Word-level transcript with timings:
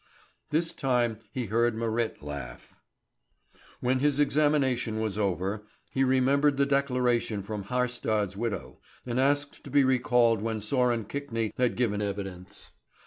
This 0.49 0.73
time 0.73 1.17
he 1.31 1.45
heard 1.45 1.75
Marit 1.75 2.23
laugh. 2.23 2.73
When 3.81 3.99
his 3.99 4.19
examination 4.19 4.99
was 4.99 5.15
over, 5.15 5.63
he 5.91 6.03
remembered 6.03 6.57
the 6.57 6.65
declaration 6.65 7.43
from 7.43 7.65
Haarstad's 7.65 8.35
widow, 8.35 8.79
and 9.05 9.19
asked 9.19 9.63
to 9.63 9.69
be 9.69 9.83
recalled 9.83 10.41
when 10.41 10.57
Sören 10.57 11.05
Kvikne 11.05 11.51
had 11.55 11.75
given 11.75 12.01
evidence. 12.01 12.71